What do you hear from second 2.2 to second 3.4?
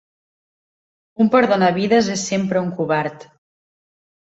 sempre un covard.